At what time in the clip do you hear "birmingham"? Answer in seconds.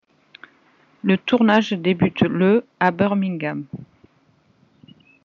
2.89-3.67